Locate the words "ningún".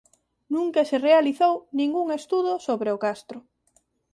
1.79-2.07